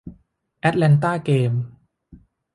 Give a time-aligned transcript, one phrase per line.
[0.59, 1.63] แอตแลนต้าเกมส์